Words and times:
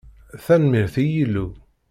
Tanemmirt 0.45 0.95
i 1.03 1.05
Yillu. 1.05 1.47